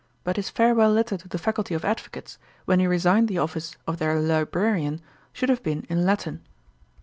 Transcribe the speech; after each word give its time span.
But 0.23 0.37
his 0.37 0.49
farewell 0.49 0.91
letter 0.91 1.15
to 1.15 1.27
the 1.27 1.37
Faculty 1.37 1.75
of 1.75 1.85
Advocates, 1.85 2.39
when 2.65 2.79
he 2.79 2.87
resigned 2.87 3.27
the 3.27 3.37
office 3.37 3.77
of 3.85 3.99
their 3.99 4.19
Librarian, 4.19 4.99
should 5.31 5.49
have 5.49 5.61
been 5.61 5.85
in 5.89 6.07
Latin.' 6.07 6.41